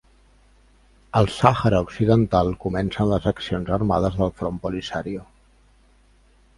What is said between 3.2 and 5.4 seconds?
accions armades del Front Polisario.